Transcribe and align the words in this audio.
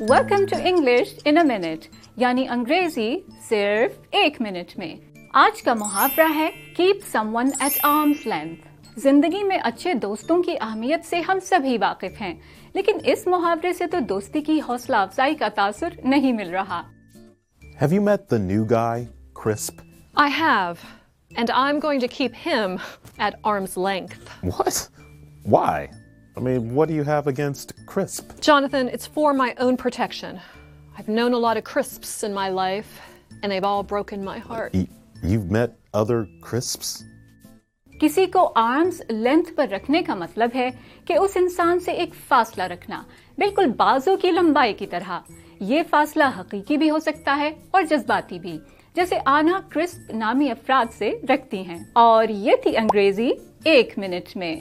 Welcome 0.00 0.44
to 0.50 0.56
English 0.64 1.08
in 1.24 1.38
a 1.38 1.42
minute 1.44 1.84
یعنی 2.16 2.46
انگریزی 2.50 3.10
صرف 3.48 3.98
ایک 4.10 4.40
منٹ 4.42 4.78
میں 4.78 4.94
آج 5.34 5.62
کا 5.62 5.74
محاورہ 5.74 6.28
ہے 6.34 6.48
keep 6.76 7.06
someone 7.36 7.50
at 7.60 7.78
arms 7.82 8.26
length 8.26 8.98
زندگی 8.98 9.42
میں 9.42 9.58
اچھے 9.64 9.94
دوستوں 10.02 10.42
کی 10.42 10.54
اہمیت 10.60 11.04
سے 11.06 11.20
ہم 11.28 11.38
سبھی 11.42 11.76
واقف 11.78 12.20
ہیں 12.20 12.34
لیکن 12.74 12.98
اس 13.04 13.26
محاورے 13.26 13.72
سے 13.72 13.86
تو 13.86 14.00
دوستی 14.08 14.40
کی 14.40 14.58
حوصلہ 14.68 14.96
افزائی 14.96 15.34
کا 15.34 15.48
تاثر 15.54 16.00
نہیں 16.04 16.32
مل 16.32 16.50
رہا 16.50 16.82
Have 17.80 17.92
you 17.92 18.00
met 18.02 18.28
the 18.28 18.38
new 18.40 18.64
guy, 18.66 19.06
Crisp? 19.34 19.78
I 20.16 20.28
have, 20.28 20.80
and 21.30 21.50
I'm 21.52 21.78
going 21.78 22.00
to 22.00 22.08
keep 22.08 22.34
him 22.38 22.78
at 23.18 23.38
arm's 23.44 23.76
length. 23.78 24.36
What? 24.42 24.88
Why? 25.44 25.88
I 26.40 26.42
mean, 26.42 26.74
what 26.74 26.88
do 26.88 26.94
you 26.94 27.02
have 27.02 27.26
against 27.26 27.74
Crisp? 27.84 28.40
Jonathan, 28.40 28.88
it's 28.88 29.06
for 29.06 29.34
my 29.34 29.54
own 29.58 29.76
protection. 29.76 30.40
I've 30.98 31.06
known 31.06 31.34
a 31.34 31.38
lot 31.38 31.58
of 31.58 31.64
crisps 31.64 32.22
in 32.22 32.32
my 32.32 32.48
life, 32.48 32.98
and 33.42 33.52
they've 33.52 33.62
all 33.62 33.82
broken 33.82 34.24
my 34.24 34.38
heart. 34.38 34.72
Y- 34.72 34.88
you've 35.22 35.50
met 35.50 35.76
other 35.94 36.20
Crisps? 36.40 37.02
کسی 37.92 38.24
کو 38.26 38.46
arm's 38.56 39.00
length 39.10 39.52
پر 39.56 39.68
رکھنے 39.68 40.02
کا 40.02 40.14
مطلب 40.14 40.50
ہے 40.54 40.68
کہ 41.06 41.18
اس 41.20 41.36
انسان 41.36 41.80
سے 41.80 41.92
ایک 41.92 42.14
فاصلہ 42.28 42.62
رکھنا 42.72 43.02
بالکل 43.38 43.70
بازو 43.76 44.16
کی 44.22 44.30
لمبائی 44.30 44.72
کی 44.74 44.86
طرح 44.86 45.18
یہ 45.72 45.82
فاصلہ 45.90 46.30
حقیقی 46.38 46.76
بھی 46.76 46.90
ہو 46.90 46.98
سکتا 47.06 47.36
ہے 47.40 47.50
اور 47.70 47.82
جذباتی 47.90 48.38
بھی 48.38 48.58
جیسے 48.94 49.18
آنا 49.36 49.60
کرسپ 49.72 50.10
نامی 50.14 50.50
افراد 50.50 50.98
سے 50.98 51.12
رکھتی 51.28 51.62
ہیں 51.66 51.78
اور 52.06 52.28
یہ 52.28 52.56
تھی 52.62 52.76
انگریزی 52.76 53.30
ایک 53.64 53.98
منٹ 53.98 54.36
میں 54.36 54.54